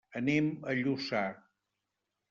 Anem 0.19 0.47
a 0.71 0.73
Lluçà. 0.81 1.23